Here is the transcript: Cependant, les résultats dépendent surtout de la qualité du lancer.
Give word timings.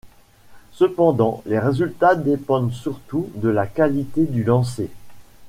Cependant, 0.71 1.43
les 1.45 1.59
résultats 1.59 2.15
dépendent 2.15 2.71
surtout 2.73 3.29
de 3.35 3.49
la 3.49 3.67
qualité 3.67 4.25
du 4.25 4.43
lancer. 4.43 4.89